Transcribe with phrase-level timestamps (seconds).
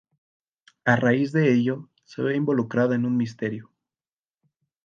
[0.83, 3.71] A raíz de ello, se ve involucrada en un misterio.